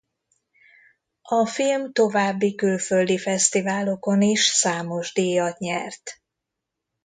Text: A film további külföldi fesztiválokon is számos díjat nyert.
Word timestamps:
A 1.21 1.45
film 1.47 1.93
további 1.93 2.55
külföldi 2.55 3.17
fesztiválokon 3.17 4.21
is 4.21 4.45
számos 4.45 5.13
díjat 5.13 5.57
nyert. 5.59 6.21